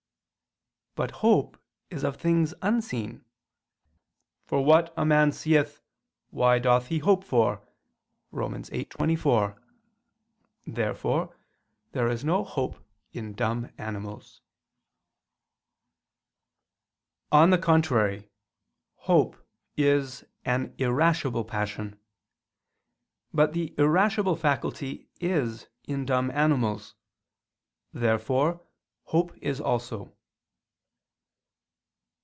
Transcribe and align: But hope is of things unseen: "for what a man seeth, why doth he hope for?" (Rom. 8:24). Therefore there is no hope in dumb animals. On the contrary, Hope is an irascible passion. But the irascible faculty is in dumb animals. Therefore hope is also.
But 0.93 1.11
hope 1.11 1.57
is 1.89 2.03
of 2.03 2.17
things 2.17 2.53
unseen: 2.61 3.23
"for 4.45 4.63
what 4.63 4.93
a 4.97 5.05
man 5.05 5.31
seeth, 5.31 5.81
why 6.31 6.59
doth 6.59 6.87
he 6.87 6.99
hope 6.99 7.23
for?" 7.23 7.65
(Rom. 8.29 8.53
8:24). 8.55 9.57
Therefore 10.67 11.37
there 11.93 12.09
is 12.09 12.25
no 12.25 12.43
hope 12.43 12.85
in 13.13 13.33
dumb 13.35 13.71
animals. 13.77 14.41
On 17.31 17.51
the 17.51 17.57
contrary, 17.57 18.29
Hope 18.97 19.37
is 19.77 20.25
an 20.43 20.75
irascible 20.77 21.45
passion. 21.45 21.97
But 23.33 23.53
the 23.53 23.73
irascible 23.77 24.35
faculty 24.35 25.07
is 25.21 25.67
in 25.85 26.05
dumb 26.05 26.29
animals. 26.31 26.95
Therefore 27.93 28.61
hope 29.05 29.35
is 29.37 29.61
also. 29.61 30.13